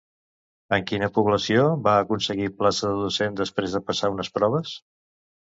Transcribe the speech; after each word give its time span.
En 0.77 0.85
quina 0.91 1.09
població 1.17 1.65
va 1.89 1.93
aconseguir 2.05 2.49
plaça 2.63 2.89
de 2.95 3.05
docent 3.05 3.39
després 3.43 3.77
de 3.79 3.83
passar 3.91 4.13
unes 4.17 4.37
proves? 4.39 4.77